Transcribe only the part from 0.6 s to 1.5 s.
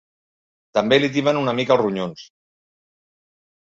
També li tiben